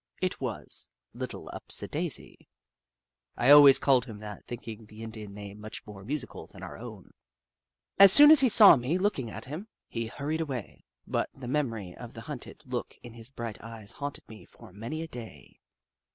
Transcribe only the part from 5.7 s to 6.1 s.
more